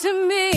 to 0.00 0.28
me. 0.28 0.54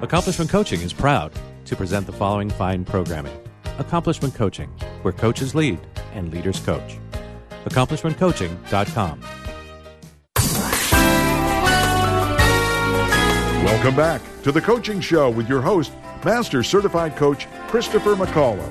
Accomplishment 0.00 0.50
Coaching 0.50 0.80
is 0.80 0.94
proud 0.94 1.32
to 1.66 1.76
present 1.76 2.06
the 2.06 2.12
following 2.12 2.48
fine 2.48 2.82
programming 2.82 3.38
Accomplishment 3.78 4.34
Coaching, 4.34 4.70
where 5.02 5.12
coaches 5.12 5.54
lead 5.54 5.78
and 6.14 6.32
leaders 6.32 6.58
coach. 6.60 6.98
AccomplishmentCoaching.com. 7.66 9.37
Welcome 13.68 13.96
back 13.96 14.22
to 14.44 14.50
the 14.50 14.62
Coaching 14.62 14.98
Show 15.02 15.28
with 15.28 15.46
your 15.46 15.60
host, 15.60 15.92
Master 16.24 16.62
Certified 16.62 17.16
Coach 17.16 17.46
Christopher 17.68 18.16
McCullough. 18.16 18.66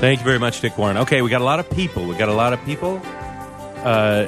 Thank 0.00 0.20
you 0.20 0.24
very 0.24 0.38
much, 0.38 0.62
Dick 0.62 0.78
Warren. 0.78 0.96
Okay, 0.96 1.20
we 1.20 1.28
got 1.28 1.42
a 1.42 1.44
lot 1.44 1.60
of 1.60 1.68
people. 1.68 2.06
We 2.06 2.16
got 2.16 2.30
a 2.30 2.34
lot 2.34 2.54
of 2.54 2.64
people 2.64 3.02
uh, 3.84 4.26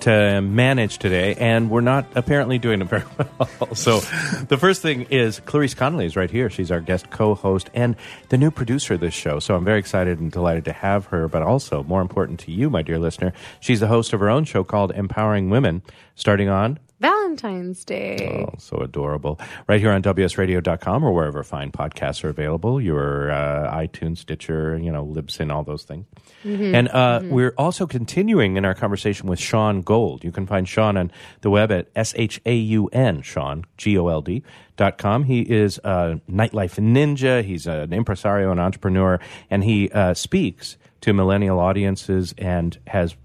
to 0.00 0.40
manage 0.42 0.98
today, 0.98 1.36
and 1.36 1.70
we're 1.70 1.80
not 1.80 2.06
apparently 2.16 2.58
doing 2.58 2.82
it 2.82 2.88
very 2.88 3.04
well. 3.38 3.74
so, 3.76 4.00
the 4.48 4.58
first 4.58 4.82
thing 4.82 5.02
is 5.10 5.38
Clarice 5.40 5.74
Connolly 5.74 6.04
is 6.04 6.16
right 6.16 6.30
here. 6.30 6.50
She's 6.50 6.72
our 6.72 6.80
guest 6.80 7.08
co-host 7.08 7.70
and 7.72 7.94
the 8.30 8.36
new 8.36 8.50
producer 8.50 8.94
of 8.94 9.00
this 9.00 9.14
show. 9.14 9.38
So, 9.38 9.54
I'm 9.54 9.64
very 9.64 9.78
excited 9.78 10.18
and 10.18 10.32
delighted 10.32 10.64
to 10.64 10.72
have 10.72 11.06
her. 11.06 11.28
But 11.28 11.42
also, 11.42 11.84
more 11.84 12.02
important 12.02 12.40
to 12.40 12.52
you, 12.52 12.68
my 12.68 12.82
dear 12.82 12.98
listener, 12.98 13.32
she's 13.60 13.78
the 13.78 13.86
host 13.86 14.12
of 14.12 14.18
her 14.18 14.28
own 14.28 14.44
show 14.44 14.64
called 14.64 14.90
Empowering 14.90 15.50
Women, 15.50 15.82
starting 16.16 16.48
on 16.48 16.80
Valentine's 17.00 17.84
Day. 17.84 18.46
Oh, 18.48 18.54
so 18.58 18.78
adorable. 18.78 19.40
Right 19.68 19.80
here 19.80 19.92
on 19.92 20.02
WSRadio.com 20.02 21.04
or 21.04 21.12
wherever 21.12 21.42
fine 21.44 21.70
podcasts 21.70 22.24
are 22.24 22.28
available. 22.28 22.80
Your 22.80 23.30
uh, 23.30 23.72
iTunes, 23.72 24.18
Stitcher, 24.18 24.76
you 24.78 24.90
know, 24.90 25.06
Libsyn, 25.06 25.52
all 25.52 25.62
those 25.62 25.84
things. 25.84 26.06
And 26.44 26.88
uh, 26.88 27.20
we're 27.24 27.54
also 27.56 27.86
continuing 27.86 28.56
in 28.56 28.64
our 28.64 28.74
conversation 28.74 29.28
with 29.28 29.38
Shaun 29.38 29.82
Gold. 29.82 30.24
You 30.24 30.32
can 30.32 30.46
find 30.46 30.68
Shaun 30.68 30.96
on 30.96 31.12
the 31.42 31.50
web 31.50 31.70
at 31.70 31.88
S 31.94 32.14
H 32.16 32.40
A 32.46 32.54
U 32.54 32.88
N, 32.88 33.22
Shaun, 33.22 33.64
G 33.76 33.96
O 33.98 34.08
L 34.08 34.22
D. 34.22 34.42
Dot 34.76 34.96
com. 34.96 35.24
He 35.24 35.40
is 35.40 35.78
a 35.78 36.20
nightlife 36.30 36.78
ninja. 36.78 37.42
He's 37.44 37.66
an 37.66 37.92
impresario, 37.92 38.52
an 38.52 38.60
entrepreneur, 38.60 39.18
and 39.50 39.64
he 39.64 39.90
uh, 39.90 40.14
speaks 40.14 40.78
to 41.00 41.12
millennial 41.12 41.58
audiences 41.58 42.32
and 42.38 42.78
has 42.86 43.16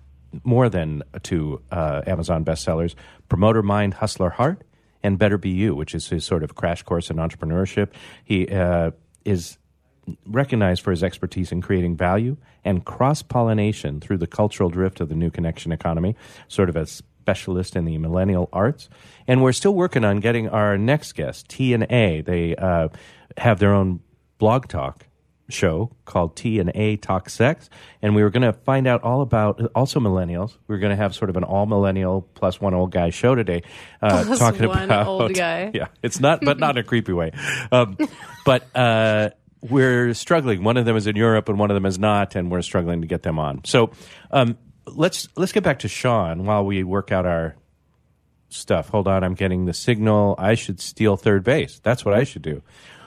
more 0.43 0.69
than 0.69 1.03
two 1.21 1.61
uh, 1.71 2.01
Amazon 2.07 2.43
bestsellers 2.43 2.95
Promoter 3.29 3.61
Mind, 3.61 3.95
Hustler 3.95 4.31
Heart, 4.31 4.63
and 5.01 5.17
Better 5.17 5.37
Be 5.37 5.49
You, 5.49 5.75
which 5.75 5.93
is 5.93 6.07
his 6.07 6.25
sort 6.25 6.43
of 6.43 6.55
crash 6.55 6.83
course 6.83 7.09
in 7.09 7.17
entrepreneurship. 7.17 7.89
He 8.23 8.47
uh, 8.47 8.91
is 9.25 9.57
recognized 10.25 10.81
for 10.81 10.91
his 10.91 11.03
expertise 11.03 11.51
in 11.51 11.61
creating 11.61 11.95
value 11.95 12.37
and 12.65 12.85
cross 12.85 13.21
pollination 13.21 13.99
through 13.99 14.17
the 14.17 14.27
cultural 14.27 14.69
drift 14.69 14.99
of 14.99 15.09
the 15.09 15.15
new 15.15 15.29
connection 15.29 15.71
economy, 15.71 16.15
sort 16.47 16.69
of 16.69 16.75
a 16.75 16.85
specialist 16.85 17.75
in 17.75 17.85
the 17.85 17.97
millennial 17.97 18.49
arts. 18.51 18.89
And 19.27 19.41
we're 19.41 19.53
still 19.53 19.73
working 19.73 20.03
on 20.03 20.17
getting 20.17 20.49
our 20.49 20.77
next 20.77 21.13
guest, 21.13 21.47
T 21.47 21.73
and 21.73 21.83
A. 21.89 22.21
They 22.21 22.55
uh, 22.55 22.89
have 23.37 23.59
their 23.59 23.73
own 23.73 24.01
blog 24.39 24.67
talk 24.67 25.05
show 25.49 25.91
called 26.05 26.35
T 26.35 26.59
and 26.59 26.71
A 26.73 26.95
Talk 26.97 27.29
Sex, 27.29 27.69
and 28.01 28.15
we 28.15 28.23
were 28.23 28.29
going 28.29 28.43
to 28.43 28.53
find 28.53 28.87
out 28.87 29.03
all 29.03 29.21
about 29.21 29.61
also 29.75 29.99
millennials. 29.99 30.57
We 30.67 30.75
are 30.75 30.79
going 30.79 30.91
to 30.91 31.01
have 31.01 31.13
sort 31.15 31.29
of 31.29 31.37
an 31.37 31.43
all 31.43 31.65
millennial 31.65 32.21
plus 32.33 32.61
one 32.61 32.73
old 32.73 32.91
guy 32.91 33.09
show 33.09 33.35
today, 33.35 33.63
uh, 34.01 34.23
Plus 34.25 34.39
talking 34.39 34.67
one 34.67 34.83
about 34.83 35.07
old 35.07 35.33
guy. 35.35 35.71
Yeah, 35.73 35.87
it's 36.01 36.19
not, 36.19 36.41
but 36.41 36.59
not 36.59 36.77
in 36.77 36.81
a 36.81 36.83
creepy 36.83 37.13
way. 37.13 37.31
Um, 37.71 37.97
but 38.45 38.63
uh, 38.75 39.31
we're 39.61 40.13
struggling. 40.13 40.63
One 40.63 40.77
of 40.77 40.85
them 40.85 40.95
is 40.95 41.07
in 41.07 41.15
Europe, 41.15 41.49
and 41.49 41.59
one 41.59 41.71
of 41.71 41.75
them 41.75 41.85
is 41.85 41.99
not, 41.99 42.35
and 42.35 42.51
we're 42.51 42.61
struggling 42.61 43.01
to 43.01 43.07
get 43.07 43.23
them 43.23 43.39
on. 43.39 43.63
So 43.65 43.91
um, 44.31 44.57
let's 44.85 45.27
let's 45.35 45.51
get 45.51 45.63
back 45.63 45.79
to 45.79 45.87
Shaun 45.87 46.45
while 46.45 46.65
we 46.65 46.83
work 46.83 47.11
out 47.11 47.25
our 47.25 47.55
stuff. 48.49 48.89
Hold 48.89 49.07
on, 49.07 49.23
I'm 49.23 49.33
getting 49.33 49.65
the 49.65 49.73
signal. 49.73 50.35
I 50.37 50.55
should 50.55 50.79
steal 50.79 51.17
third 51.17 51.43
base. 51.43 51.79
That's 51.79 52.05
what 52.05 52.13
I 52.13 52.23
should 52.23 52.41
do. 52.41 52.61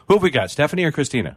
Who 0.08 0.14
have 0.14 0.22
we 0.22 0.30
got, 0.30 0.50
Stephanie 0.50 0.84
or 0.84 0.92
Christina? 0.92 1.36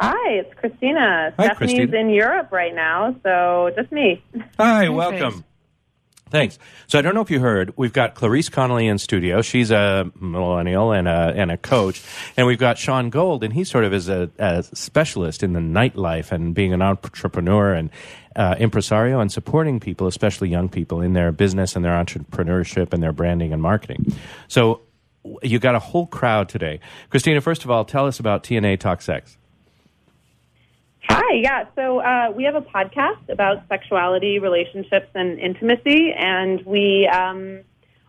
Hi, 0.00 0.30
it's 0.30 0.54
Christina. 0.54 1.34
Hi, 1.36 1.46
Stephanie's 1.46 1.76
Christina. 1.76 1.98
in 1.98 2.10
Europe 2.10 2.52
right 2.52 2.74
now, 2.74 3.16
so 3.24 3.70
just 3.76 3.90
me. 3.90 4.22
Hi, 4.58 4.88
welcome. 4.88 5.44
Thanks. 6.30 6.58
So 6.86 6.98
I 6.98 7.02
don't 7.02 7.14
know 7.14 7.22
if 7.22 7.30
you 7.30 7.40
heard, 7.40 7.72
we've 7.76 7.92
got 7.92 8.14
Clarice 8.14 8.48
Connolly 8.48 8.86
in 8.86 8.98
studio. 8.98 9.40
She's 9.40 9.70
a 9.70 10.10
millennial 10.20 10.92
and 10.92 11.08
a 11.08 11.32
and 11.34 11.50
a 11.50 11.56
coach, 11.56 12.02
and 12.36 12.46
we've 12.46 12.58
got 12.58 12.78
Shaun 12.78 13.10
Gold, 13.10 13.42
and 13.42 13.52
he 13.52 13.64
sort 13.64 13.84
of 13.84 13.94
is 13.94 14.08
a, 14.08 14.30
a 14.38 14.62
specialist 14.62 15.42
in 15.42 15.54
the 15.54 15.60
nightlife 15.60 16.30
and 16.30 16.54
being 16.54 16.72
an 16.72 16.82
entrepreneur 16.82 17.72
and 17.72 17.90
uh, 18.36 18.56
impresario 18.58 19.20
and 19.20 19.32
supporting 19.32 19.80
people, 19.80 20.06
especially 20.06 20.48
young 20.48 20.68
people, 20.68 21.00
in 21.00 21.14
their 21.14 21.32
business 21.32 21.74
and 21.74 21.84
their 21.84 21.92
entrepreneurship 21.92 22.92
and 22.92 23.02
their 23.02 23.12
branding 23.12 23.52
and 23.52 23.62
marketing. 23.62 24.14
So 24.48 24.82
you 25.42 25.58
got 25.58 25.74
a 25.74 25.80
whole 25.80 26.06
crowd 26.06 26.48
today. 26.48 26.80
Christina, 27.10 27.40
first 27.40 27.64
of 27.64 27.70
all, 27.70 27.84
tell 27.84 28.06
us 28.06 28.20
about 28.20 28.44
TNA 28.44 28.80
Talk 28.80 29.02
Sex. 29.02 29.36
Hi, 31.10 31.34
yeah. 31.36 31.66
So 31.74 32.00
uh, 32.00 32.32
we 32.34 32.44
have 32.44 32.54
a 32.54 32.60
podcast 32.60 33.28
about 33.28 33.66
sexuality, 33.68 34.38
relationships, 34.38 35.08
and 35.14 35.38
intimacy, 35.38 36.12
and 36.12 36.64
we 36.66 37.08
um, 37.08 37.60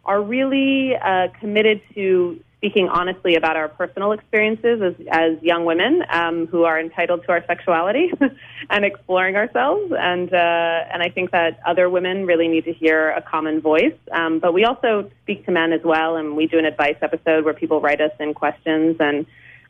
are 0.05 0.21
really 0.21 0.95
uh, 0.95 1.27
committed 1.39 1.81
to 1.95 2.39
speaking 2.57 2.89
honestly 2.89 3.35
about 3.35 3.55
our 3.55 3.69
personal 3.69 4.11
experiences 4.11 4.81
as, 4.81 4.93
as 5.11 5.41
young 5.41 5.63
women 5.63 6.03
um, 6.09 6.45
who 6.47 6.65
are 6.65 6.77
entitled 6.77 7.23
to 7.23 7.31
our 7.31 7.41
sexuality 7.45 8.11
and 8.69 8.83
exploring 8.83 9.37
ourselves. 9.37 9.93
And 9.97 10.33
uh, 10.33 10.83
and 10.91 11.01
I 11.01 11.09
think 11.09 11.31
that 11.31 11.59
other 11.65 11.89
women 11.89 12.25
really 12.25 12.49
need 12.49 12.65
to 12.65 12.73
hear 12.73 13.11
a 13.11 13.21
common 13.21 13.61
voice. 13.61 13.95
Um, 14.11 14.39
but 14.39 14.53
we 14.53 14.65
also 14.65 15.09
speak 15.23 15.45
to 15.45 15.51
men 15.51 15.71
as 15.71 15.81
well, 15.85 16.17
and 16.17 16.35
we 16.35 16.47
do 16.47 16.59
an 16.59 16.65
advice 16.65 16.97
episode 17.01 17.45
where 17.45 17.53
people 17.53 17.79
write 17.81 18.01
us 18.01 18.11
in 18.19 18.33
questions 18.33 18.97
and. 18.99 19.25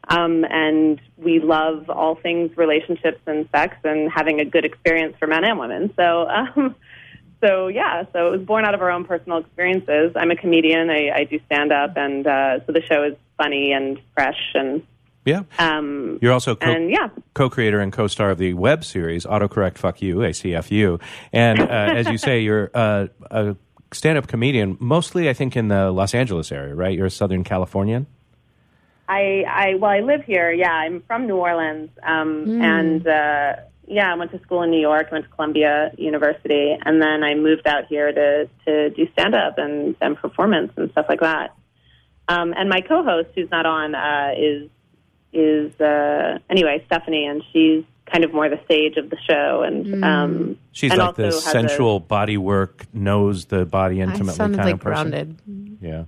Um, 0.07 0.43
and 0.49 0.99
we 1.17 1.39
love 1.39 1.89
all 1.89 2.15
things 2.15 2.55
relationships 2.57 3.19
and 3.27 3.47
sex 3.51 3.75
and 3.83 4.09
having 4.11 4.39
a 4.39 4.45
good 4.45 4.65
experience 4.65 5.15
for 5.19 5.27
men 5.27 5.43
and 5.43 5.59
women. 5.59 5.93
So, 5.95 6.27
um, 6.27 6.75
so 7.43 7.67
yeah, 7.67 8.03
so 8.13 8.27
it 8.27 8.37
was 8.37 8.41
born 8.47 8.65
out 8.65 8.73
of 8.73 8.81
our 8.81 8.89
own 8.89 9.05
personal 9.05 9.37
experiences. 9.39 10.13
I'm 10.15 10.31
a 10.31 10.35
comedian. 10.35 10.89
I, 10.89 11.09
I 11.15 11.23
do 11.25 11.39
stand 11.45 11.71
up, 11.71 11.95
and 11.95 12.25
uh, 12.25 12.65
so 12.65 12.71
the 12.71 12.81
show 12.81 13.03
is 13.03 13.15
funny 13.37 13.71
and 13.71 13.99
fresh 14.15 14.39
and 14.55 14.81
Yeah. 15.25 15.43
um, 15.59 16.17
You're 16.21 16.33
also 16.33 16.55
co- 16.55 16.71
and 16.71 16.89
yeah, 16.89 17.09
co-creator 17.35 17.79
and 17.79 17.93
co-star 17.93 18.31
of 18.31 18.37
the 18.39 18.53
web 18.55 18.83
series 18.83 19.25
Autocorrect 19.25 19.77
Fuck 19.77 20.01
You, 20.01 20.17
ACFU. 20.17 20.99
And 21.31 21.59
uh, 21.61 21.65
as 21.65 22.07
you 22.07 22.17
say, 22.17 22.39
you're 22.41 22.71
uh, 22.73 23.07
a 23.29 23.55
stand-up 23.93 24.27
comedian, 24.27 24.75
mostly 24.79 25.29
I 25.29 25.33
think 25.33 25.55
in 25.55 25.67
the 25.67 25.91
Los 25.91 26.13
Angeles 26.15 26.51
area, 26.51 26.73
right? 26.73 26.95
You're 26.97 27.05
a 27.07 27.11
Southern 27.11 27.43
Californian. 27.43 28.07
I, 29.09 29.43
I 29.47 29.75
well, 29.75 29.89
I 29.89 30.01
live 30.01 30.23
here. 30.23 30.51
Yeah, 30.51 30.71
I'm 30.71 31.01
from 31.07 31.25
New 31.25 31.35
Orleans, 31.35 31.89
um, 32.03 32.61
and 32.61 33.05
uh, 33.07 33.53
yeah, 33.87 34.13
I 34.13 34.15
went 34.15 34.31
to 34.31 34.39
school 34.41 34.61
in 34.61 34.69
New 34.69 34.79
York. 34.79 35.11
Went 35.11 35.25
to 35.25 35.31
Columbia 35.31 35.91
University, 35.97 36.77
and 36.85 37.01
then 37.01 37.23
I 37.23 37.33
moved 37.33 37.65
out 37.65 37.87
here 37.87 38.11
to 38.11 38.47
to 38.65 38.89
do 38.91 39.07
stand 39.13 39.33
up 39.33 39.57
and 39.57 39.95
and 39.99 40.15
performance 40.15 40.71
and 40.77 40.91
stuff 40.91 41.07
like 41.09 41.21
that. 41.21 41.55
Um, 42.27 42.53
and 42.55 42.69
my 42.69 42.81
co-host, 42.81 43.29
who's 43.33 43.49
not 43.49 43.65
on, 43.65 43.95
uh, 43.95 44.33
is 44.37 44.69
is 45.33 45.81
uh, 45.81 46.37
anyway 46.47 46.83
Stephanie, 46.85 47.25
and 47.25 47.43
she's 47.51 47.83
kind 48.05 48.23
of 48.23 48.31
more 48.31 48.47
the 48.47 48.59
stage 48.65 48.97
of 48.97 49.09
the 49.09 49.17
show, 49.27 49.63
and 49.65 50.03
um, 50.03 50.57
She's 50.71 50.91
and 50.91 50.99
like 50.99 51.07
also 51.09 51.21
the 51.23 51.27
has 51.29 51.47
a- 51.47 51.49
sensual 51.49 51.99
body 51.99 52.37
work, 52.37 52.85
knows 52.93 53.45
the 53.45 53.65
body 53.65 54.01
intimately 54.01 54.33
sounded 54.33 54.57
kind 54.57 54.67
like 54.67 54.75
of 54.75 54.81
person. 54.81 55.09
grounded. 55.09 55.79
Yeah. 55.81 56.03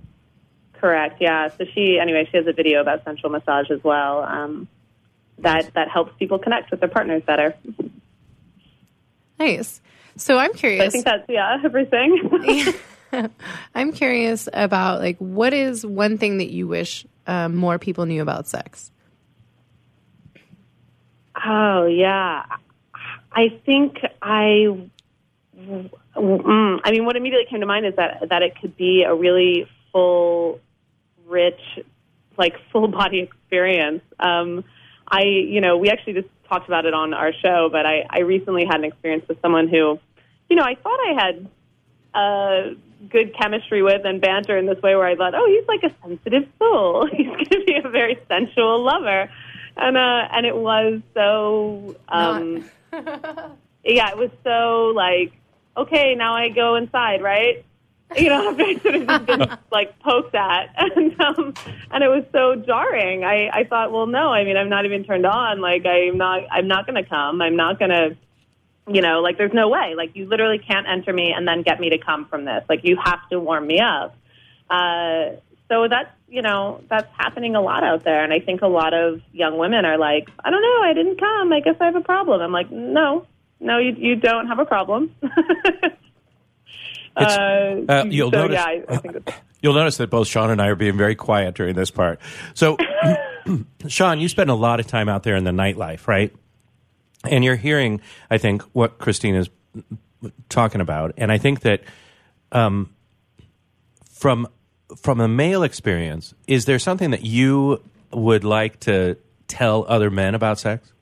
Correct. 0.82 1.20
Yeah. 1.20 1.48
So 1.56 1.64
she, 1.72 2.00
anyway, 2.00 2.28
she 2.28 2.36
has 2.36 2.46
a 2.48 2.52
video 2.52 2.80
about 2.80 3.04
sensual 3.04 3.30
massage 3.30 3.70
as 3.70 3.82
well. 3.84 4.24
Um, 4.24 4.66
that 5.38 5.72
that 5.74 5.88
helps 5.88 6.12
people 6.18 6.40
connect 6.40 6.72
with 6.72 6.80
their 6.80 6.88
partners 6.88 7.22
better. 7.24 7.54
Nice. 9.38 9.80
So 10.16 10.38
I'm 10.38 10.56
So 10.56 10.68
I 10.68 10.88
think 10.88 11.04
that's 11.04 11.24
yeah 11.28 11.58
everything. 11.64 12.74
I'm 13.74 13.92
curious 13.92 14.48
about 14.52 15.00
like 15.00 15.18
what 15.18 15.54
is 15.54 15.86
one 15.86 16.18
thing 16.18 16.38
that 16.38 16.50
you 16.50 16.66
wish 16.66 17.06
um, 17.28 17.54
more 17.54 17.78
people 17.78 18.04
knew 18.04 18.20
about 18.20 18.48
sex? 18.48 18.90
oh 21.46 21.86
yeah, 21.86 22.44
I 23.30 23.60
think 23.64 23.98
I. 24.20 24.88
Mm, 25.56 26.80
I 26.84 26.90
mean, 26.90 27.04
what 27.04 27.16
immediately 27.16 27.46
came 27.48 27.60
to 27.60 27.66
mind 27.66 27.86
is 27.86 27.94
that 27.94 28.28
that 28.28 28.42
it 28.42 28.58
could 28.60 28.76
be 28.76 29.04
a 29.04 29.14
really 29.14 29.68
full, 29.92 30.60
rich, 31.32 31.60
like 32.38 32.54
full 32.72 32.88
body 32.88 33.20
experience. 33.20 34.02
Um, 34.20 34.64
I, 35.08 35.22
you 35.24 35.60
know, 35.60 35.76
we 35.76 35.90
actually 35.90 36.14
just 36.14 36.28
talked 36.48 36.68
about 36.68 36.86
it 36.86 36.94
on 36.94 37.12
our 37.14 37.32
show, 37.32 37.68
but 37.72 37.86
I, 37.86 38.06
I 38.08 38.20
recently 38.20 38.64
had 38.64 38.76
an 38.76 38.84
experience 38.84 39.26
with 39.28 39.40
someone 39.42 39.68
who, 39.68 39.98
you 40.48 40.56
know, 40.56 40.62
I 40.62 40.76
thought 40.76 40.98
I 41.00 41.14
had 41.14 41.48
uh, 42.14 42.74
good 43.08 43.34
chemistry 43.34 43.82
with 43.82 44.04
and 44.04 44.20
banter 44.20 44.56
in 44.56 44.66
this 44.66 44.80
way 44.82 44.94
where 44.94 45.06
I 45.06 45.16
thought, 45.16 45.34
oh, 45.34 45.46
he's 45.46 45.66
like 45.66 45.82
a 45.82 45.94
sensitive 46.06 46.48
soul. 46.58 47.06
He's 47.12 47.26
going 47.26 47.44
to 47.44 47.64
be 47.66 47.76
a 47.82 47.88
very 47.88 48.18
sensual 48.28 48.82
lover. 48.84 49.30
And, 49.76 49.96
uh, 49.96 50.28
and 50.30 50.46
it 50.46 50.56
was 50.56 51.00
so, 51.14 51.96
um, 52.08 52.64
yeah, 52.92 54.10
it 54.10 54.16
was 54.16 54.30
so 54.44 54.92
like, 54.94 55.32
okay, 55.76 56.14
now 56.14 56.34
I 56.34 56.50
go 56.50 56.76
inside, 56.76 57.22
right? 57.22 57.64
You 58.16 58.28
know, 58.28 58.50
after 58.50 58.64
I 58.64 58.78
sort 58.78 58.94
of 58.94 59.06
just 59.06 59.26
been 59.26 59.58
like 59.72 59.98
poked 60.00 60.34
at, 60.34 60.74
and 60.76 61.20
um, 61.20 61.54
and 61.90 62.04
it 62.04 62.08
was 62.08 62.24
so 62.32 62.56
jarring. 62.56 63.24
I 63.24 63.48
I 63.48 63.64
thought, 63.64 63.92
well, 63.92 64.06
no, 64.06 64.32
I 64.32 64.44
mean, 64.44 64.56
I'm 64.56 64.68
not 64.68 64.84
even 64.84 65.04
turned 65.04 65.26
on. 65.26 65.60
Like, 65.60 65.86
I'm 65.86 66.18
not, 66.18 66.42
I'm 66.50 66.68
not 66.68 66.86
going 66.86 67.02
to 67.02 67.08
come. 67.08 67.40
I'm 67.40 67.56
not 67.56 67.78
going 67.78 67.90
to, 67.90 68.16
you 68.86 69.00
know, 69.00 69.20
like, 69.20 69.38
there's 69.38 69.54
no 69.54 69.68
way. 69.68 69.94
Like, 69.96 70.14
you 70.14 70.26
literally 70.26 70.58
can't 70.58 70.86
enter 70.86 71.12
me 71.12 71.32
and 71.32 71.48
then 71.48 71.62
get 71.62 71.80
me 71.80 71.90
to 71.90 71.98
come 71.98 72.26
from 72.26 72.44
this. 72.44 72.64
Like, 72.68 72.84
you 72.84 72.98
have 73.02 73.26
to 73.30 73.40
warm 73.40 73.66
me 73.66 73.80
up. 73.80 74.14
Uh, 74.68 75.36
so 75.72 75.88
that's 75.88 76.10
you 76.28 76.42
know 76.42 76.82
that's 76.88 77.08
happening 77.16 77.56
a 77.56 77.62
lot 77.62 77.82
out 77.82 78.04
there, 78.04 78.22
and 78.22 78.32
I 78.32 78.40
think 78.40 78.60
a 78.60 78.66
lot 78.66 78.92
of 78.92 79.22
young 79.32 79.56
women 79.56 79.86
are 79.86 79.96
like, 79.96 80.28
I 80.44 80.50
don't 80.50 80.60
know, 80.60 80.82
I 80.82 80.92
didn't 80.92 81.18
come. 81.18 81.52
I 81.52 81.60
guess 81.60 81.76
I 81.80 81.86
have 81.86 81.96
a 81.96 82.02
problem. 82.02 82.42
I'm 82.42 82.52
like, 82.52 82.70
no, 82.70 83.26
no, 83.58 83.78
you 83.78 83.92
you 83.92 84.16
don't 84.16 84.48
have 84.48 84.58
a 84.58 84.66
problem. 84.66 85.14
It's- 87.16 87.88
uh, 87.88 88.04
you'll 88.08 88.30
so, 88.30 88.42
notice- 88.42 88.54
yeah, 88.54 88.64
I, 88.64 88.84
I 88.88 88.96
think 88.96 89.34
You'll 89.62 89.74
notice 89.74 89.96
that 89.98 90.10
both 90.10 90.26
Shaun 90.26 90.50
and 90.50 90.60
I 90.60 90.66
are 90.66 90.74
being 90.74 90.96
very 90.96 91.14
quiet 91.14 91.54
during 91.54 91.76
this 91.76 91.90
part. 91.90 92.18
So, 92.52 92.76
Shaun, 93.86 94.18
you 94.18 94.28
spend 94.28 94.50
a 94.50 94.54
lot 94.54 94.80
of 94.80 94.88
time 94.88 95.08
out 95.08 95.22
there 95.22 95.36
in 95.36 95.44
the 95.44 95.52
nightlife, 95.52 96.08
right? 96.08 96.34
And 97.24 97.44
you're 97.44 97.56
hearing, 97.56 98.00
I 98.28 98.38
think, 98.38 98.62
what 98.72 98.98
Christine 98.98 99.36
is 99.36 99.48
talking 100.48 100.80
about, 100.80 101.14
and 101.16 101.30
I 101.30 101.38
think 101.38 101.60
that 101.60 101.82
um, 102.50 102.92
from 104.10 104.48
from 104.96 105.20
a 105.20 105.28
male 105.28 105.62
experience, 105.62 106.34
is 106.46 106.64
there 106.64 106.78
something 106.78 107.10
that 107.12 107.24
you 107.24 107.82
would 108.12 108.44
like 108.44 108.80
to 108.80 109.16
tell 109.46 109.84
other 109.88 110.10
men 110.10 110.34
about 110.34 110.58
sex? 110.58 110.92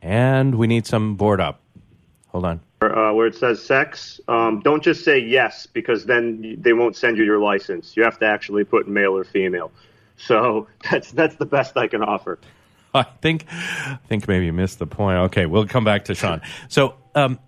And 0.00 0.54
we 0.54 0.68
need 0.68 0.86
some 0.86 1.16
board 1.16 1.40
up. 1.40 1.60
Hold 2.38 2.46
on. 2.46 2.60
uh, 2.82 3.12
where 3.14 3.26
it 3.26 3.34
says 3.34 3.60
sex, 3.60 4.20
um, 4.28 4.60
don't 4.60 4.80
just 4.80 5.04
say 5.04 5.18
yes 5.18 5.66
because 5.66 6.04
then 6.04 6.56
they 6.60 6.72
won't 6.72 6.94
send 6.94 7.16
you 7.16 7.24
your 7.24 7.40
license. 7.40 7.96
You 7.96 8.04
have 8.04 8.16
to 8.20 8.26
actually 8.26 8.62
put 8.62 8.86
male 8.86 9.16
or 9.16 9.24
female. 9.24 9.72
So 10.16 10.68
that's 10.88 11.10
that's 11.10 11.34
the 11.34 11.46
best 11.46 11.76
I 11.76 11.88
can 11.88 12.00
offer. 12.00 12.38
I 12.94 13.02
think 13.02 13.44
I 13.50 13.98
think 14.06 14.28
maybe 14.28 14.46
you 14.46 14.52
missed 14.52 14.78
the 14.78 14.86
point. 14.86 15.18
Okay, 15.18 15.46
we'll 15.46 15.66
come 15.66 15.82
back 15.82 16.04
to 16.04 16.14
Shaun. 16.14 16.40
So, 16.68 16.94
um, 17.16 17.40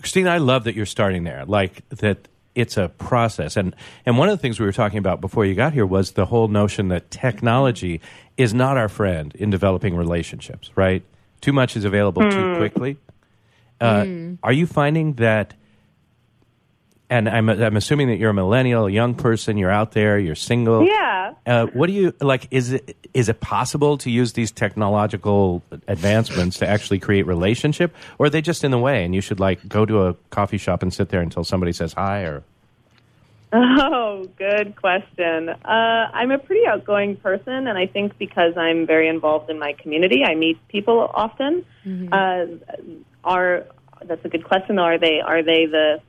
Christine, 0.00 0.28
I 0.28 0.38
love 0.38 0.64
that 0.64 0.74
you're 0.74 0.86
starting 0.86 1.24
there. 1.24 1.44
Like 1.44 1.86
that, 1.90 2.26
it's 2.54 2.78
a 2.78 2.88
process, 2.88 3.58
and 3.58 3.76
and 4.06 4.16
one 4.16 4.30
of 4.30 4.38
the 4.38 4.40
things 4.40 4.58
we 4.58 4.64
were 4.64 4.72
talking 4.72 4.98
about 4.98 5.20
before 5.20 5.44
you 5.44 5.54
got 5.54 5.74
here 5.74 5.84
was 5.84 6.12
the 6.12 6.24
whole 6.24 6.48
notion 6.48 6.88
that 6.88 7.10
technology 7.10 8.00
is 8.38 8.54
not 8.54 8.78
our 8.78 8.88
friend 8.88 9.34
in 9.34 9.50
developing 9.50 9.94
relationships. 9.94 10.70
Right? 10.74 11.04
Too 11.42 11.52
much 11.52 11.76
is 11.76 11.84
available 11.84 12.22
too 12.30 12.56
quickly. 12.56 12.96
Uh, 13.82 14.36
Are 14.42 14.52
you 14.52 14.66
finding 14.66 15.14
that? 15.14 15.54
And 17.10 17.28
I'm 17.28 17.50
I'm 17.50 17.76
assuming 17.76 18.08
that 18.08 18.16
you're 18.16 18.30
a 18.30 18.34
millennial, 18.34 18.86
a 18.86 18.90
young 18.90 19.14
person. 19.14 19.58
You're 19.58 19.70
out 19.70 19.92
there. 19.92 20.18
You're 20.18 20.34
single. 20.34 20.86
yeah. 20.86 21.34
Uh, 21.44 21.66
what 21.66 21.88
do 21.88 21.92
you 21.92 22.14
like? 22.20 22.48
Is 22.50 22.72
it 22.72 22.96
is 23.12 23.28
it 23.28 23.40
possible 23.40 23.98
to 23.98 24.10
use 24.10 24.32
these 24.32 24.50
technological 24.50 25.62
advancements 25.88 26.58
to 26.60 26.66
actually 26.66 27.00
create 27.00 27.26
relationship, 27.26 27.94
or 28.18 28.26
are 28.26 28.30
they 28.30 28.40
just 28.40 28.64
in 28.64 28.70
the 28.70 28.78
way? 28.78 29.04
And 29.04 29.14
you 29.14 29.20
should 29.20 29.40
like 29.40 29.68
go 29.68 29.84
to 29.84 30.06
a 30.06 30.14
coffee 30.30 30.56
shop 30.56 30.82
and 30.82 30.94
sit 30.94 31.10
there 31.10 31.20
until 31.20 31.44
somebody 31.44 31.72
says 31.72 31.92
hi, 31.92 32.20
or 32.22 32.44
Oh, 33.52 34.26
good 34.38 34.76
question. 34.76 35.50
Uh, 35.50 36.08
I'm 36.14 36.30
a 36.30 36.38
pretty 36.38 36.66
outgoing 36.66 37.16
person, 37.16 37.66
and 37.66 37.76
I 37.76 37.86
think 37.86 38.16
because 38.16 38.56
I'm 38.56 38.86
very 38.86 39.08
involved 39.08 39.50
in 39.50 39.58
my 39.58 39.74
community, 39.74 40.24
I 40.24 40.34
meet 40.34 40.56
people 40.68 41.10
often. 41.12 41.66
Uh, 42.10 42.46
are 43.24 43.66
that's 44.04 44.24
a 44.24 44.28
good 44.28 44.44
question. 44.44 44.76
Though, 44.76 44.82
are 44.82 44.98
they 44.98 45.20
are 45.20 45.42
they 45.42 45.66
the 45.66 46.00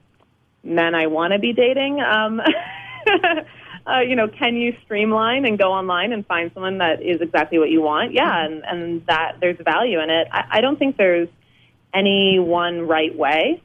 men 0.63 0.95
I 0.95 1.07
want 1.07 1.33
to 1.33 1.39
be 1.39 1.53
dating? 1.53 2.01
Um, 2.01 2.41
uh, 3.87 3.99
you 3.99 4.15
know, 4.15 4.27
can 4.27 4.55
you 4.55 4.75
streamline 4.85 5.45
and 5.45 5.57
go 5.57 5.71
online 5.71 6.13
and 6.13 6.25
find 6.25 6.51
someone 6.53 6.79
that 6.79 7.01
is 7.01 7.21
exactly 7.21 7.59
what 7.59 7.69
you 7.69 7.81
want? 7.81 8.13
Yeah, 8.13 8.45
and 8.45 8.63
and 8.65 9.05
that 9.07 9.37
there's 9.39 9.57
value 9.63 9.99
in 9.99 10.09
it. 10.09 10.27
I, 10.31 10.45
I 10.51 10.61
don't 10.61 10.77
think 10.77 10.97
there's 10.97 11.29
any 11.93 12.39
one 12.39 12.87
right 12.87 13.15
way. 13.15 13.61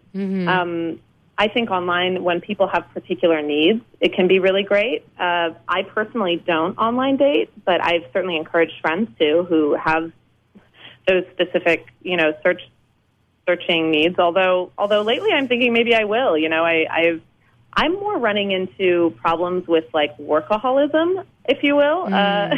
Um, 0.48 1.00
I 1.40 1.46
think 1.46 1.70
online, 1.70 2.24
when 2.24 2.40
people 2.40 2.66
have 2.66 2.84
particular 2.92 3.40
needs, 3.40 3.80
it 4.00 4.12
can 4.12 4.26
be 4.26 4.40
really 4.40 4.64
great. 4.64 5.06
Uh, 5.18 5.50
I 5.68 5.82
personally 5.82 6.42
don't 6.44 6.76
online 6.76 7.16
date, 7.16 7.50
but 7.64 7.82
I've 7.82 8.02
certainly 8.12 8.36
encouraged 8.36 8.74
friends 8.82 9.08
to 9.20 9.44
who 9.48 9.74
have 9.74 10.10
those 11.06 11.22
specific, 11.32 11.86
you 12.02 12.16
know, 12.16 12.32
search 12.42 12.60
searching 13.48 13.90
needs. 13.90 14.18
Although, 14.18 14.70
although 14.76 15.00
lately 15.02 15.30
I'm 15.32 15.48
thinking 15.48 15.72
maybe 15.72 15.94
I 15.94 16.04
will. 16.04 16.36
You 16.36 16.48
know, 16.50 16.64
I, 16.64 16.86
I've 16.90 17.22
I'm 17.72 17.94
more 17.94 18.18
running 18.18 18.50
into 18.50 19.14
problems 19.20 19.66
with 19.66 19.84
like 19.94 20.16
workaholism, 20.18 21.24
if 21.46 21.62
you 21.62 21.76
will. 21.76 22.12
Uh, 22.12 22.56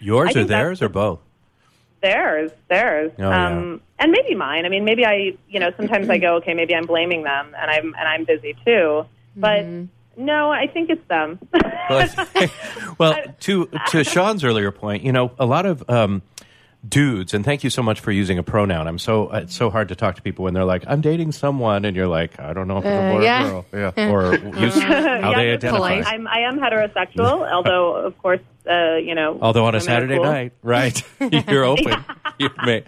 yours 0.00 0.36
or 0.36 0.44
theirs 0.44 0.82
or 0.82 0.88
both? 0.88 1.20
theirs, 2.00 2.52
theirs, 2.68 3.10
Oh, 3.18 3.22
yeah. 3.28 3.48
um, 3.58 3.80
and 3.98 4.12
maybe 4.12 4.36
mine. 4.36 4.64
I 4.64 4.68
mean, 4.68 4.84
maybe 4.84 5.04
I, 5.04 5.36
you 5.48 5.58
know, 5.58 5.72
sometimes 5.76 6.08
I 6.08 6.18
go, 6.18 6.36
okay, 6.36 6.54
maybe 6.54 6.72
I'm 6.72 6.86
blaming 6.86 7.24
them, 7.24 7.54
and 7.60 7.68
I'm 7.70 7.86
and 7.98 8.08
I'm 8.08 8.24
busy 8.24 8.54
too. 8.64 9.04
But 9.36 9.66
no, 10.16 10.50
I 10.50 10.68
think 10.68 10.90
it's 10.90 11.06
them. 11.08 11.40
well, 11.90 12.08
well, 12.98 13.16
to 13.40 13.68
to 13.88 14.04
Shaun's 14.04 14.44
earlier 14.44 14.70
point, 14.70 15.02
you 15.02 15.10
know, 15.12 15.32
a 15.40 15.44
lot 15.46 15.66
of 15.66 15.82
um, 15.90 16.22
dudes, 16.88 17.34
and 17.34 17.44
thank 17.44 17.62
you 17.64 17.70
so 17.70 17.82
much 17.82 18.00
for 18.00 18.10
using 18.12 18.38
a 18.38 18.42
pronoun. 18.42 18.86
I'm 18.86 18.98
so 18.98 19.30
it's 19.30 19.54
so 19.54 19.70
hard 19.70 19.88
to 19.88 19.94
talk 19.96 20.16
to 20.16 20.22
people 20.22 20.44
when 20.44 20.54
they're 20.54 20.64
like, 20.64 20.84
"I'm 20.86 21.00
dating 21.00 21.32
someone," 21.32 21.84
and 21.84 21.96
you're 21.96 22.06
like, 22.06 22.38
"I 22.40 22.52
don't 22.52 22.68
know 22.68 22.78
if 22.78 22.84
it's 22.84 22.92
a 22.92 23.02
Uh, 23.02 23.12
boy 23.14 23.22
yeah. 23.22 23.44
or 23.50 23.64
girl," 23.70 23.92
yeah, 23.96 24.10
or 24.12 24.34
use 24.60 24.80
how 24.82 24.90
yeah, 25.30 25.36
they 25.36 25.50
identify. 25.52 25.76
polite. 25.76 26.06
I'm, 26.06 26.26
I 26.28 26.40
am 26.40 26.58
heterosexual, 26.58 27.50
although 27.52 27.96
of 27.96 28.16
course, 28.18 28.40
uh, 28.68 28.96
you 28.96 29.14
know. 29.14 29.38
Although 29.40 29.66
on 29.66 29.74
a 29.74 29.80
Saturday 29.80 30.16
cool. 30.16 30.24
night, 30.24 30.52
right? 30.62 31.02
you're 31.48 31.64
open. 31.64 32.04
You 32.38 32.50
may, 32.64 32.84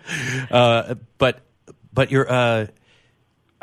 uh, 0.50 0.94
but 1.18 1.40
but 1.92 2.10
you're. 2.10 2.68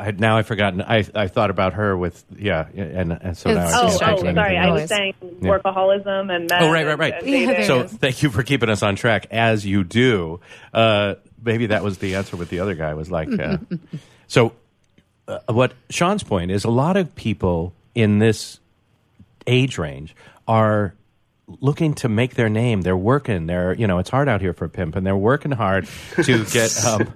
I, 0.00 0.12
now 0.12 0.36
I've 0.38 0.46
forgotten. 0.46 0.80
I 0.82 1.04
I 1.14 1.26
thought 1.26 1.50
about 1.50 1.74
her 1.74 1.96
with 1.96 2.24
yeah, 2.36 2.66
and, 2.74 3.12
and 3.12 3.36
so 3.36 3.52
now 3.52 3.64
It's 3.64 3.74
I 3.74 4.12
Oh, 4.12 4.18
can't 4.22 4.38
oh, 4.38 4.42
sorry. 4.42 4.56
I 4.56 4.70
was 4.70 4.80
else. 4.82 4.90
saying 4.90 5.14
Yeah. 5.40 5.50
and 6.30 6.48
men. 6.48 6.62
Oh, 6.62 6.70
right, 6.70 6.86
right, 6.86 6.98
right. 6.98 7.26
Yeah, 7.26 7.66
So 7.66 7.86
thank 7.88 8.22
you 8.22 8.30
for 8.30 8.42
keeping 8.44 8.68
us 8.68 8.82
on 8.82 8.94
track 8.96 9.26
as 9.32 9.66
you 9.66 9.82
do. 9.82 10.38
Uh, 10.72 11.16
maybe 11.42 11.66
that 11.66 11.82
was 11.82 11.98
the 11.98 12.14
answer 12.14 12.36
with 12.36 12.48
the 12.48 12.60
other 12.60 12.74
guy 12.74 12.94
was 12.94 13.10
like. 13.10 13.28
Uh, 13.38 13.58
so, 14.28 14.52
uh, 15.26 15.40
what 15.48 15.72
Shaun's 15.90 16.22
point 16.22 16.50
is, 16.52 16.64
a 16.64 16.70
lot 16.70 16.96
of 16.96 17.14
people 17.16 17.72
in 17.94 18.18
this 18.20 18.60
age 19.48 19.78
range 19.78 20.14
are 20.46 20.94
looking 21.60 21.94
to 21.94 22.08
make 22.08 22.34
their 22.34 22.48
name. 22.48 22.82
They're 22.82 22.96
working. 22.96 23.46
They're 23.46 23.74
you 23.74 23.86
know 23.86 23.98
it's 23.98 24.10
hard 24.10 24.28
out 24.28 24.40
here 24.40 24.52
for 24.52 24.66
a 24.66 24.68
pimp, 24.68 24.96
and 24.96 25.06
they're 25.06 25.16
working 25.16 25.52
hard 25.52 25.88
to 26.22 26.44
get 26.52 26.84
um, 26.84 27.12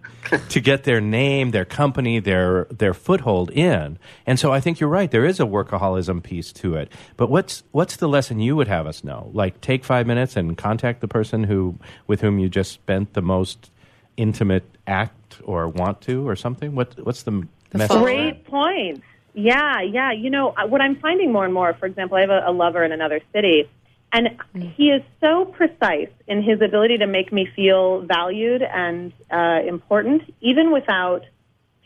to 0.49 0.61
get 0.61 0.85
their 0.85 1.01
name, 1.01 1.51
their 1.51 1.65
company, 1.65 2.19
their 2.19 2.67
their 2.71 2.95
foothold 2.95 3.51
in. 3.51 3.99
And 4.27 4.39
so 4.39 4.53
I 4.53 4.61
think 4.61 4.81
you're 4.81 4.91
right. 4.91 5.11
There 5.11 5.25
is 5.25 5.41
a 5.41 5.45
workaholism 5.45 6.23
piece 6.23 6.53
to 6.55 6.75
it. 6.77 6.91
But 7.17 7.31
what's 7.31 7.63
what's 7.73 7.97
the 7.97 8.09
lesson 8.09 8.41
you 8.41 8.57
would 8.57 8.69
have 8.69 8.87
us 8.87 9.05
know? 9.05 9.31
Like 9.33 9.61
take 9.61 9.85
five 9.85 10.07
minutes 10.07 10.37
and 10.37 10.57
contact 10.57 11.01
the 11.01 11.09
person 11.09 11.45
who 11.45 11.79
with 12.07 12.21
whom 12.21 12.39
you 12.39 12.49
just 12.49 12.73
spent 12.73 13.13
the 13.13 13.23
most 13.23 13.71
intimate 14.17 14.65
act 14.87 15.41
or 15.45 15.69
want 15.69 16.01
to 16.03 16.27
or 16.27 16.37
something. 16.37 16.75
What 16.75 16.95
what's 17.05 17.23
the, 17.23 17.47
message? 17.73 17.89
follow-up. 17.89 18.07
there? 18.07 18.31
Great 18.33 18.45
point. 18.45 19.03
Yeah, 19.35 19.81
yeah. 19.81 20.13
You 20.13 20.31
know, 20.31 20.55
what 20.69 20.81
I'm 20.81 20.97
finding 20.97 21.33
more 21.33 21.45
and 21.45 21.55
more, 21.55 21.73
for 21.75 21.87
example, 21.87 22.19
I 22.19 22.21
have 22.21 22.31
a, 22.31 22.43
a 22.47 22.53
lover 22.53 22.85
in 22.85 22.93
another 22.93 23.21
city, 23.33 23.69
and 24.13 24.29
he 24.77 24.91
is 24.91 25.03
so 25.21 25.47
precise 25.47 26.11
in 26.27 26.43
his 26.43 26.61
ability 26.61 26.99
to 26.99 27.07
make 27.07 27.33
me 27.33 27.49
feel 27.57 28.03
valued 28.03 28.63
and 28.63 29.13
uh, 29.31 29.61
important, 29.67 30.23
even 30.43 30.71
without 30.71 31.23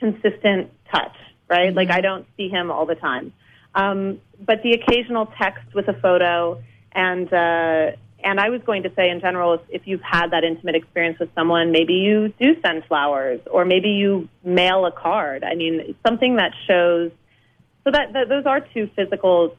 consistent 0.01 0.73
touch, 0.93 1.17
right? 1.49 1.73
Like, 1.73 1.91
I 1.91 2.01
don't 2.01 2.27
see 2.37 2.49
him 2.49 2.73
all 2.73 2.85
the 2.85 2.97
time. 2.97 3.33
Um, 3.77 4.21
but 4.45 4.63
the 4.65 4.73
occasional 4.73 5.27
text 5.41 5.73
with 5.73 5.87
a 5.87 5.93
photo, 5.93 6.61
and, 6.91 7.33
uh, 7.33 7.93
and 8.25 8.41
I 8.41 8.51
was 8.51 8.61
going 8.67 8.83
to 8.83 8.93
say, 8.97 9.09
in 9.09 9.21
general, 9.21 9.55
if, 9.55 9.61
if 9.69 9.83
you've 9.87 10.03
had 10.03 10.33
that 10.33 10.43
intimate 10.43 10.75
experience 10.75 11.21
with 11.21 11.33
someone, 11.37 11.71
maybe 11.71 11.95
you 11.95 12.35
do 12.41 12.61
send 12.61 12.85
flowers, 12.87 13.41
or 13.49 13.65
maybe 13.65 13.91
you 13.91 14.29
mail 14.43 14.85
a 14.85 14.91
card. 14.91 15.45
I 15.45 15.55
mean, 15.55 15.95
something 16.05 16.37
that 16.37 16.53
shows. 16.67 17.13
So 17.85 17.93
that, 17.93 18.15
that 18.15 18.29
those 18.29 18.47
are 18.47 18.61
two 18.75 18.91
physical 18.97 19.57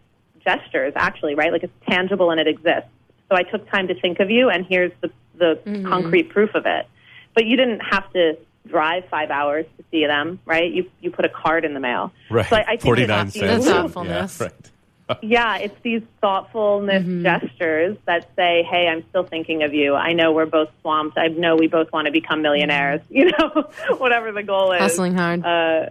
gestures, 0.47 0.93
actually, 0.95 1.35
right? 1.35 1.51
Like 1.51 1.63
it's 1.63 1.73
tangible 1.89 2.31
and 2.31 2.39
it 2.39 2.47
exists. 2.47 2.89
So 3.29 3.35
I 3.35 3.43
took 3.43 3.69
time 3.69 3.89
to 3.89 3.99
think 3.99 4.19
of 4.19 4.29
you, 4.29 4.49
and 4.49 4.65
here's 4.65 4.91
the 5.01 5.11
the 5.37 5.59
mm-hmm. 5.65 5.87
concrete 5.87 6.29
proof 6.29 6.55
of 6.55 6.65
it. 6.65 6.87
But 7.35 7.45
you 7.45 7.57
didn't 7.57 7.81
have 7.81 8.11
to 8.13 8.37
drive 8.67 9.03
five 9.09 9.29
hours 9.29 9.65
to 9.77 9.83
see 9.91 10.05
them, 10.05 10.39
right? 10.45 10.71
You 10.71 10.89
you 11.01 11.11
put 11.11 11.25
a 11.25 11.29
card 11.29 11.65
in 11.65 11.73
the 11.73 11.79
mail. 11.79 12.11
Right. 12.29 12.49
So 12.49 12.55
I, 12.55 12.61
I 12.61 12.65
think 12.65 12.81
Forty 12.81 13.03
it's 13.03 13.11
cents. 13.11 13.39
That's 13.39 13.65
thoughtfulness. 13.65 14.39
Yeah, 14.39 14.47
right. 14.47 14.71
yeah, 15.21 15.57
it's 15.57 15.75
these 15.83 16.01
thoughtfulness 16.21 17.03
mm-hmm. 17.03 17.23
gestures 17.23 17.97
that 18.05 18.29
say, 18.35 18.63
"Hey, 18.63 18.87
I'm 18.87 19.05
still 19.09 19.23
thinking 19.23 19.63
of 19.63 19.73
you. 19.73 19.95
I 19.95 20.13
know 20.13 20.33
we're 20.33 20.45
both 20.45 20.69
swamped. 20.81 21.17
I 21.17 21.27
know 21.27 21.55
we 21.55 21.67
both 21.67 21.91
want 21.91 22.07
to 22.07 22.11
become 22.11 22.41
millionaires. 22.41 23.01
You 23.09 23.31
know, 23.31 23.69
whatever 23.97 24.31
the 24.31 24.43
goal 24.43 24.73
is. 24.73 24.79
Hustling 24.79 25.15
hard. 25.15 25.43
Uh, 25.43 25.89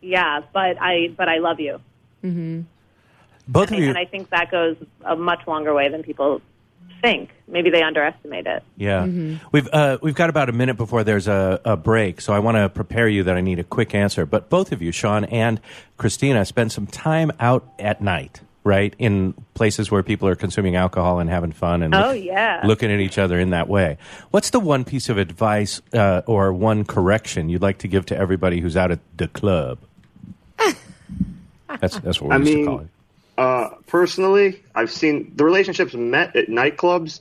yeah, 0.00 0.40
but 0.52 0.76
I 0.80 1.14
but 1.16 1.28
I 1.28 1.38
love 1.38 1.60
you, 1.60 1.80
mm-hmm. 2.22 2.62
Both 3.46 3.68
of 3.68 3.72
and, 3.74 3.82
you. 3.82 3.88
and 3.90 3.98
I 3.98 4.04
think 4.06 4.30
that 4.30 4.50
goes 4.50 4.76
a 5.04 5.16
much 5.16 5.46
longer 5.46 5.74
way 5.74 5.88
than 5.88 6.02
people 6.02 6.40
think. 7.02 7.30
Maybe 7.46 7.68
they 7.70 7.82
underestimate 7.82 8.46
it. 8.46 8.62
Yeah, 8.76 9.06
we've 9.52 9.68
uh, 9.72 9.98
we've 10.00 10.14
got 10.14 10.30
about 10.30 10.48
a 10.48 10.52
minute 10.52 10.76
before 10.78 11.04
there's 11.04 11.28
a, 11.28 11.60
a 11.64 11.76
break, 11.76 12.20
so 12.22 12.32
I 12.32 12.38
want 12.38 12.56
to 12.56 12.68
prepare 12.70 13.06
you 13.08 13.22
that 13.24 13.36
I 13.36 13.42
need 13.42 13.58
a 13.58 13.64
quick 13.64 13.94
answer. 13.94 14.24
But 14.24 14.48
both 14.48 14.72
of 14.72 14.80
you, 14.80 14.90
Shaun 14.92 15.24
and 15.26 15.60
Christina, 15.98 16.44
spend 16.46 16.72
some 16.72 16.86
time 16.86 17.30
out 17.38 17.68
at 17.78 18.00
night, 18.00 18.40
right, 18.64 18.94
in 18.98 19.34
places 19.52 19.90
where 19.90 20.02
people 20.02 20.26
are 20.26 20.34
consuming 20.34 20.74
alcohol 20.76 21.18
and 21.18 21.28
having 21.28 21.52
fun 21.52 21.82
and 21.82 21.94
Oh, 21.94 22.12
yeah. 22.12 22.62
looking 22.64 22.90
at 22.90 23.00
each 23.00 23.18
other 23.18 23.38
in 23.38 23.50
that 23.50 23.68
way. 23.68 23.98
What's 24.30 24.48
the 24.48 24.60
one 24.60 24.84
piece 24.86 25.10
of 25.10 25.18
advice 25.18 25.82
uh, 25.92 26.22
or 26.26 26.50
one 26.54 26.86
correction 26.86 27.50
you'd 27.50 27.60
like 27.62 27.76
to 27.78 27.88
give 27.88 28.06
to 28.06 28.16
everybody 28.16 28.60
who's 28.60 28.76
out 28.78 28.90
at 28.90 29.00
the 29.18 29.28
club? 29.28 29.78
that's 31.80 31.98
that's 31.98 32.20
what 32.20 32.30
we 32.30 32.34
I 32.34 32.38
used 32.38 32.50
mean, 32.54 32.64
to 32.64 32.70
call 32.70 32.80
it. 32.80 32.88
Uh, 33.36 33.70
personally, 33.86 34.62
I've 34.74 34.90
seen 34.90 35.32
the 35.34 35.44
relationships 35.44 35.94
met 35.94 36.36
at 36.36 36.48
nightclubs. 36.48 37.20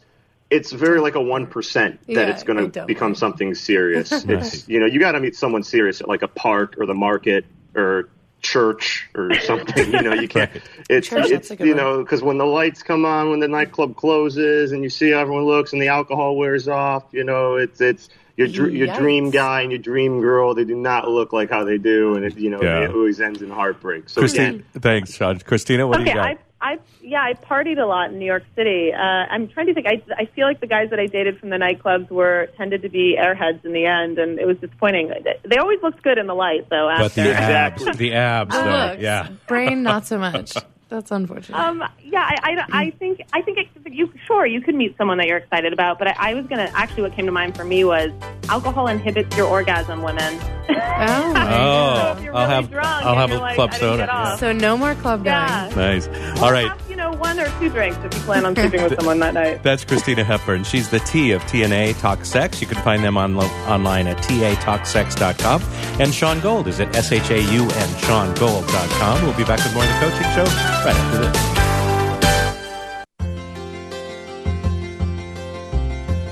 It's 0.49 0.71
very 0.71 0.99
like 0.99 1.15
a 1.15 1.21
one 1.21 1.47
percent 1.47 1.99
that 2.07 2.13
Yeah, 2.13 2.21
it's 2.29 2.43
going 2.43 2.71
to 2.71 2.85
become 2.85 3.15
something 3.15 3.55
serious. 3.55 4.11
it's 4.27 4.67
you 4.67 4.79
know 4.79 4.85
you 4.85 4.99
got 4.99 5.13
to 5.13 5.19
meet 5.19 5.35
someone 5.35 5.63
serious 5.63 6.01
at 6.01 6.07
like 6.07 6.21
a 6.21 6.27
park 6.27 6.75
or 6.77 6.85
the 6.85 6.93
market 6.93 7.45
or 7.75 8.09
church 8.41 9.09
or 9.15 9.33
something. 9.39 9.91
you 9.91 10.01
know 10.01 10.13
you 10.13 10.27
can't. 10.27 10.51
It's 10.89 11.07
Church, 11.07 11.29
that's 11.29 11.31
it's 11.31 11.51
a 11.51 11.55
good 11.55 11.67
you 11.67 11.75
one. 11.75 11.83
know 11.83 12.03
because 12.03 12.21
when 12.21 12.37
the 12.37 12.45
lights 12.45 12.83
come 12.83 13.05
on, 13.05 13.31
when 13.31 13.39
the 13.39 13.47
nightclub 13.47 13.95
closes, 13.95 14.71
and 14.71 14.83
you 14.83 14.89
see 14.89 15.11
how 15.11 15.19
everyone 15.19 15.45
looks 15.45 15.73
and 15.73 15.81
the 15.81 15.87
alcohol 15.87 16.35
wears 16.37 16.67
off. 16.67 17.05
You 17.11 17.23
know 17.23 17.55
it's 17.55 17.81
it's. 17.81 18.09
Your, 18.35 18.47
dr- 18.47 18.73
your 18.73 18.87
dream 18.95 19.29
guy 19.29 19.61
and 19.61 19.71
your 19.71 19.79
dream 19.79 20.19
girl, 20.19 20.55
they 20.55 20.63
do 20.63 20.75
not 20.75 21.07
look 21.07 21.33
like 21.33 21.51
how 21.51 21.63
they 21.63 21.77
do, 21.77 22.15
and 22.15 22.25
it 22.25 22.35
you 22.37 22.49
know 22.49 22.61
Yeah. 22.61 22.79
it 22.85 22.91
always 22.91 23.21
ends 23.21 23.41
in 23.43 23.49
heartbreak. 23.51 24.09
So 24.09 24.21
Christina, 24.21 24.47
again, 24.49 24.65
thanks, 24.79 25.13
Shaun. 25.13 25.39
Christina, 25.39 25.85
what 25.87 25.99
do 25.99 26.05
you 26.05 26.13
got? 26.15 26.25
I, 26.25 26.37
I, 26.59 26.79
yeah, 27.01 27.21
I 27.21 27.33
partied 27.33 27.77
a 27.77 27.85
lot 27.85 28.09
in 28.11 28.17
New 28.19 28.25
York 28.25 28.43
City. 28.55 28.91
Uh, 28.93 28.97
I'm 28.99 29.49
trying 29.49 29.67
to 29.67 29.73
think. 29.75 29.85
I, 29.85 30.01
I 30.17 30.25
feel 30.27 30.47
like 30.47 30.61
the 30.61 30.65
guys 30.67 30.89
that 30.91 30.99
I 30.99 31.05
dated 31.07 31.37
from 31.39 31.49
the 31.49 31.57
nightclubs 31.57 32.09
were 32.09 32.47
tended 32.57 32.81
to 32.83 32.89
be 32.89 33.17
airheads 33.19 33.63
in 33.65 33.73
the 33.73 33.85
end, 33.85 34.17
and 34.17 34.39
it 34.39 34.47
was 34.47 34.57
disappointing. 34.57 35.11
They 35.45 35.57
always 35.57 35.81
looked 35.83 36.01
good 36.01 36.17
in 36.17 36.25
the 36.25 36.33
light, 36.33 36.69
though. 36.69 36.89
but 36.97 37.13
the 37.13 37.21
abs, 37.35 37.81
Exactly. 37.83 38.07
the 38.09 38.13
abs, 38.15 38.55
The 38.55 38.63
though. 38.63 38.69
looks. 38.91 39.01
yeah. 39.01 39.27
Brain, 39.47 39.83
not 39.83 40.07
so 40.07 40.17
much. 40.17 40.53
That's 40.93 41.09
unfortunate. 41.09 41.57
Um, 41.57 41.83
yeah, 42.03 42.21
I, 42.21 42.53
I, 42.71 42.81
I 42.83 42.89
think 42.91 43.19
I 43.33 43.41
think 43.41 43.57
it, 43.57 43.67
you 43.91 44.13
sure 44.27 44.45
you 44.45 44.61
could 44.61 44.75
meet 44.75 44.95
someone 44.95 45.17
that 45.17 45.25
you're 45.25 45.39
excited 45.39 45.73
about, 45.73 45.97
but 45.97 46.07
I, 46.09 46.15
I 46.19 46.33
was 46.35 46.45
gonna 46.45 46.69
actually 46.75 47.01
what 47.01 47.15
came 47.15 47.25
to 47.25 47.31
mind 47.31 47.55
for 47.57 47.63
me 47.65 47.83
was 47.83 48.11
alcohol 48.47 48.85
inhibits 48.85 49.35
your 49.35 49.47
orgasm, 49.47 50.03
women. 50.03 50.37
oh, 50.69 51.33
Oh, 51.35 52.15
if 52.15 52.23
you're 52.23 52.35
I'll 52.35 52.43
really 52.47 52.53
have 52.55 52.69
drunk 52.69 53.05
I'll 53.05 53.15
have 53.15 53.31
a 53.31 53.37
like, 53.39 53.55
club 53.55 53.73
soda. 53.73 54.05
get 54.05 54.39
so 54.39 54.53
no 54.53 54.77
more 54.77 54.93
club 54.93 55.23
going. 55.23 55.33
yeah. 55.33 55.71
Nice. 55.75 56.07
Well, 56.07 56.43
All 56.45 56.51
right. 56.51 56.71
Have, 57.03 57.13
you 57.13 57.17
know, 57.17 57.21
one 57.21 57.39
or 57.39 57.59
two 57.59 57.69
drinks 57.69 57.97
if 57.97 58.13
you 58.13 58.19
plan 58.21 58.45
on 58.45 58.55
sleeping 58.55 58.83
with 58.83 58.95
someone 58.95 59.19
that 59.19 59.33
night. 59.33 59.63
That's 59.63 59.83
Christina 59.83 60.23
Hepburn. 60.23 60.63
She's 60.63 60.89
the 60.89 60.99
T 60.99 61.31
of 61.31 61.41
TNA 61.43 61.99
Talk 61.99 62.23
Sex. 62.25 62.61
You 62.61 62.67
can 62.67 62.81
find 62.83 63.03
them 63.03 63.17
on 63.17 63.35
online 63.35 64.07
at 64.07 64.17
tatalksex.com. 64.17 65.61
And 65.99 66.13
Shaun 66.13 66.39
Gold 66.39 66.67
is 66.67 66.79
at 66.79 66.95
S-H-A-U-N, 66.95 67.69
ShaunGold.com. 67.69 69.23
We'll 69.23 69.37
be 69.37 69.43
back 69.43 69.63
with 69.63 69.73
more 69.73 69.83
of 69.83 69.89
the 69.89 69.99
coaching 69.99 70.31
show 70.33 70.45
right 70.85 70.95
after 70.95 71.19
this. 71.19 71.53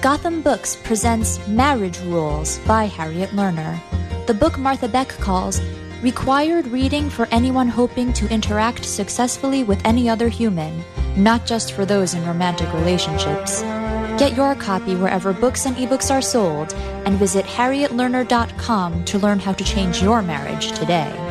Gotham 0.02 0.42
Books 0.42 0.76
presents 0.78 1.46
Marriage 1.48 2.00
Rules 2.00 2.58
by 2.60 2.86
Harriet 2.86 3.30
Lerner. 3.32 3.80
The 4.26 4.34
book 4.34 4.58
Martha 4.58 4.88
Beck 4.88 5.10
calls 5.10 5.62
required 6.02 6.68
reading 6.68 7.10
for 7.10 7.28
anyone 7.32 7.68
hoping 7.68 8.12
to 8.14 8.28
interact 8.30 8.86
successfully 8.86 9.64
with 9.64 9.80
any 9.86 10.10
other 10.10 10.30
human, 10.30 10.84
not 11.16 11.46
just 11.46 11.74
for 11.74 11.86
those 11.86 12.14
in 12.14 12.26
romantic 12.26 12.72
relationships. 12.74 13.62
Get 14.18 14.36
your 14.36 14.56
copy 14.56 14.96
wherever 14.96 15.34
books 15.34 15.66
and 15.66 15.76
ebooks 15.76 16.12
are 16.12 16.22
sold 16.22 16.74
and 17.06 17.18
visit 17.18 17.46
harrietlerner.com 17.46 19.06
to 19.06 19.20
learn 19.20 19.40
how 19.40 19.54
to 19.54 19.64
change 19.64 20.02
your 20.02 20.22
marriage 20.22 20.72
today. 20.72 21.31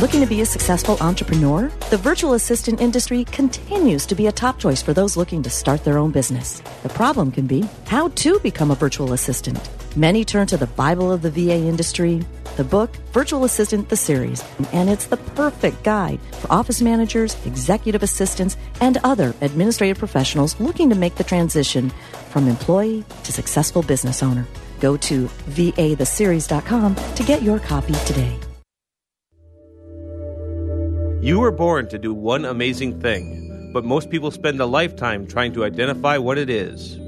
Looking 0.00 0.20
to 0.20 0.26
be 0.28 0.42
a 0.42 0.46
successful 0.46 0.96
entrepreneur? 1.00 1.72
The 1.90 1.96
virtual 1.96 2.34
assistant 2.34 2.80
industry 2.80 3.24
continues 3.24 4.06
to 4.06 4.14
be 4.14 4.28
a 4.28 4.32
top 4.32 4.60
choice 4.60 4.80
for 4.80 4.94
those 4.94 5.16
looking 5.16 5.42
to 5.42 5.50
start 5.50 5.82
their 5.82 5.98
own 5.98 6.12
business. 6.12 6.60
The 6.84 6.88
problem 6.88 7.32
can 7.32 7.48
be 7.48 7.68
how 7.86 8.06
to 8.10 8.38
become 8.38 8.70
a 8.70 8.76
virtual 8.76 9.12
assistant. 9.12 9.58
Many 9.96 10.24
turn 10.24 10.46
to 10.48 10.56
the 10.56 10.68
Bible 10.68 11.10
of 11.10 11.22
the 11.22 11.32
VA 11.32 11.66
industry, 11.66 12.24
the 12.56 12.62
book 12.62 12.94
Virtual 13.12 13.42
Assistant 13.42 13.88
the 13.88 13.96
Series, 13.96 14.44
and 14.72 14.88
it's 14.88 15.06
the 15.06 15.16
perfect 15.16 15.82
guide 15.82 16.20
for 16.34 16.52
office 16.52 16.80
managers, 16.80 17.36
executive 17.44 18.04
assistants, 18.04 18.56
and 18.80 18.98
other 19.02 19.34
administrative 19.40 19.98
professionals 19.98 20.60
looking 20.60 20.88
to 20.90 20.94
make 20.94 21.16
the 21.16 21.24
transition 21.24 21.90
from 22.30 22.46
employee 22.46 23.04
to 23.24 23.32
successful 23.32 23.82
business 23.82 24.22
owner. 24.22 24.46
Go 24.78 24.96
to 24.96 25.26
vatheseries.com 25.48 26.94
to 27.16 27.22
get 27.24 27.42
your 27.42 27.58
copy 27.58 27.94
today. 28.06 28.38
You 31.28 31.40
were 31.40 31.50
born 31.50 31.88
to 31.90 31.98
do 31.98 32.14
one 32.14 32.46
amazing 32.46 33.02
thing, 33.02 33.70
but 33.74 33.84
most 33.84 34.08
people 34.08 34.30
spend 34.30 34.62
a 34.62 34.64
lifetime 34.64 35.26
trying 35.26 35.52
to 35.52 35.64
identify 35.66 36.16
what 36.16 36.38
it 36.38 36.48
is. 36.48 36.98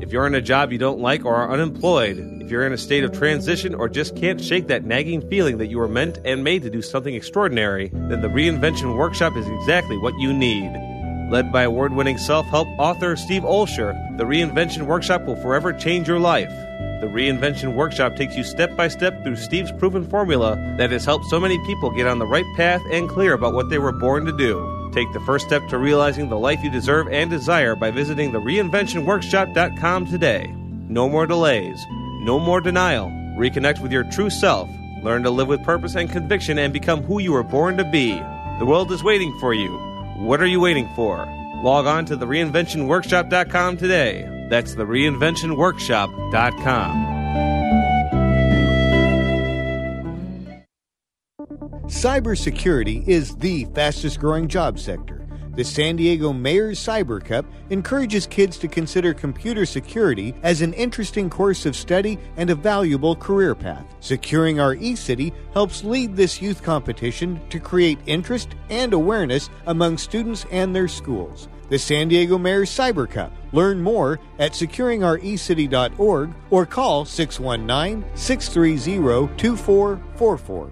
If 0.00 0.10
you're 0.10 0.26
in 0.26 0.34
a 0.34 0.40
job 0.40 0.72
you 0.72 0.78
don't 0.78 0.98
like 0.98 1.24
or 1.24 1.36
are 1.36 1.52
unemployed, 1.52 2.18
if 2.42 2.50
you're 2.50 2.66
in 2.66 2.72
a 2.72 2.76
state 2.76 3.04
of 3.04 3.12
transition 3.12 3.76
or 3.76 3.88
just 3.88 4.16
can't 4.16 4.42
shake 4.42 4.66
that 4.66 4.84
nagging 4.84 5.30
feeling 5.30 5.58
that 5.58 5.68
you 5.68 5.78
were 5.78 5.86
meant 5.86 6.18
and 6.24 6.42
made 6.42 6.62
to 6.62 6.70
do 6.70 6.82
something 6.82 7.14
extraordinary, 7.14 7.88
then 7.92 8.20
the 8.20 8.26
Reinvention 8.26 8.96
Workshop 8.96 9.36
is 9.36 9.46
exactly 9.46 9.96
what 9.96 10.18
you 10.18 10.32
need. 10.32 10.72
Led 11.30 11.52
by 11.52 11.62
award 11.62 11.94
winning 11.94 12.18
self 12.18 12.46
help 12.46 12.66
author 12.80 13.14
Steve 13.14 13.42
Olsher, 13.42 13.94
the 14.18 14.24
Reinvention 14.24 14.86
Workshop 14.86 15.24
will 15.24 15.40
forever 15.40 15.72
change 15.72 16.08
your 16.08 16.18
life. 16.18 16.50
The 17.00 17.06
Reinvention 17.06 17.74
Workshop 17.74 18.16
takes 18.16 18.36
you 18.36 18.42
step 18.42 18.76
by 18.76 18.88
step 18.88 19.22
through 19.22 19.36
Steve's 19.36 19.70
proven 19.70 20.04
formula 20.04 20.56
that 20.78 20.90
has 20.90 21.04
helped 21.04 21.26
so 21.26 21.38
many 21.38 21.56
people 21.64 21.92
get 21.92 22.08
on 22.08 22.18
the 22.18 22.26
right 22.26 22.44
path 22.56 22.82
and 22.90 23.08
clear 23.08 23.34
about 23.34 23.54
what 23.54 23.70
they 23.70 23.78
were 23.78 23.92
born 23.92 24.24
to 24.24 24.36
do. 24.36 24.90
Take 24.92 25.12
the 25.12 25.20
first 25.20 25.46
step 25.46 25.68
to 25.68 25.78
realizing 25.78 26.28
the 26.28 26.38
life 26.38 26.58
you 26.64 26.70
deserve 26.70 27.06
and 27.08 27.30
desire 27.30 27.76
by 27.76 27.92
visiting 27.92 28.32
the 28.32 28.40
reinventionworkshop.com 28.40 30.06
today. 30.06 30.52
No 30.88 31.08
more 31.08 31.24
delays, 31.24 31.78
no 32.22 32.40
more 32.40 32.60
denial. 32.60 33.08
Reconnect 33.38 33.80
with 33.80 33.92
your 33.92 34.02
true 34.10 34.30
self. 34.30 34.68
Learn 35.04 35.22
to 35.22 35.30
live 35.30 35.46
with 35.46 35.62
purpose 35.62 35.94
and 35.94 36.10
conviction 36.10 36.58
and 36.58 36.72
become 36.72 37.04
who 37.04 37.20
you 37.20 37.30
were 37.30 37.44
born 37.44 37.76
to 37.76 37.84
be. 37.84 38.14
The 38.58 38.66
world 38.66 38.90
is 38.90 39.04
waiting 39.04 39.32
for 39.38 39.54
you. 39.54 39.70
What 40.16 40.40
are 40.40 40.46
you 40.46 40.58
waiting 40.58 40.88
for? 40.96 41.18
Log 41.62 41.86
on 41.86 42.06
to 42.06 42.16
the 42.16 42.26
reinventionworkshop.com 42.26 43.76
today. 43.76 44.37
That's 44.48 44.74
the 44.74 44.84
reinventionworkshop.com. 44.84 47.08
Cybersecurity 51.88 53.08
is 53.08 53.34
the 53.36 53.64
fastest 53.74 54.20
growing 54.20 54.46
job 54.46 54.78
sector. 54.78 55.18
The 55.58 55.64
San 55.64 55.96
Diego 55.96 56.32
Mayor's 56.32 56.78
Cyber 56.78 57.24
Cup 57.24 57.44
encourages 57.70 58.28
kids 58.28 58.58
to 58.58 58.68
consider 58.68 59.12
computer 59.12 59.66
security 59.66 60.32
as 60.44 60.62
an 60.62 60.72
interesting 60.74 61.28
course 61.28 61.66
of 61.66 61.74
study 61.74 62.16
and 62.36 62.48
a 62.48 62.54
valuable 62.54 63.16
career 63.16 63.56
path. 63.56 63.84
Securing 63.98 64.60
Our 64.60 64.76
eCity 64.76 65.32
helps 65.54 65.82
lead 65.82 66.14
this 66.14 66.40
youth 66.40 66.62
competition 66.62 67.40
to 67.50 67.58
create 67.58 67.98
interest 68.06 68.50
and 68.70 68.92
awareness 68.92 69.50
among 69.66 69.98
students 69.98 70.46
and 70.52 70.76
their 70.76 70.86
schools. 70.86 71.48
The 71.68 71.78
San 71.78 72.08
Diego 72.08 72.38
Mayor's 72.38 72.70
Cyber 72.70 73.08
Cup. 73.08 73.32
Learn 73.52 73.82
more 73.82 74.18
at 74.38 74.52
securingourecity.org 74.52 76.30
or 76.50 76.66
call 76.66 77.04
619 77.04 78.04
630 78.16 79.36
2444. 79.36 80.66